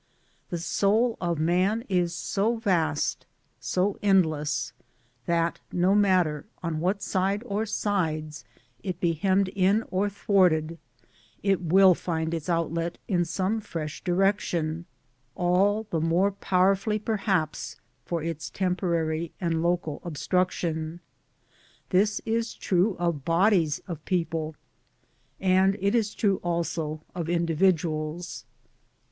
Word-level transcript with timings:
The 0.49 0.57
soul 0.57 1.15
of 1.21 1.37
man 1.37 1.83
is 1.87 2.11
so 2.15 2.55
vast, 2.55 3.27
so 3.59 3.99
endless, 4.01 4.73
that 5.27 5.59
no 5.71 5.93
matter 5.93 6.45
on 6.63 6.79
what 6.79 7.03
side 7.03 7.43
or 7.45 7.67
sides 7.67 8.43
it 8.81 8.99
be 8.99 9.13
hemmed 9.13 9.49
in 9.49 9.83
or 9.91 10.09
thwarted, 10.09 10.79
it 11.43 11.61
will 11.61 11.93
find 11.93 12.33
its 12.33 12.49
outlet 12.49 12.97
in 13.07 13.25
some 13.25 13.61
fresh 13.61 14.03
directionall 14.03 15.87
the 15.91 16.01
more 16.01 16.31
powerfully 16.31 16.97
perhaps 16.97 17.75
for 18.03 18.23
its 18.23 18.49
temporary 18.49 19.31
and 19.39 19.61
local 19.61 20.01
obstruction. 20.03 20.99
This 21.91 22.19
is 22.25 22.55
true 22.55 22.95
of 22.97 23.23
bodies 23.23 23.81
of 23.87 24.03
people, 24.05 24.55
and 25.39 25.77
it 25.79 25.93
is 25.93 26.15
true 26.15 26.37
also 26.43 27.03
of 27.13 27.29
individuals. 27.29 28.45